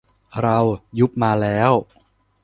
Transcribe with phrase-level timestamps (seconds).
[0.41, 0.59] เรา
[0.99, 1.71] ยุบมาแล้ว